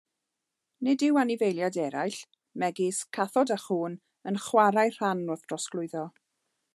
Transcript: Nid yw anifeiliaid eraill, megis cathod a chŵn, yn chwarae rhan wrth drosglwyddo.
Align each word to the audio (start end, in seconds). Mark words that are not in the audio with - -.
Nid 0.85 1.03
yw 1.07 1.19
anifeiliaid 1.23 1.77
eraill, 1.83 2.17
megis 2.63 3.03
cathod 3.17 3.53
a 3.57 3.59
chŵn, 3.65 3.99
yn 4.31 4.43
chwarae 4.47 4.87
rhan 4.97 5.25
wrth 5.35 5.45
drosglwyddo. 5.53 6.03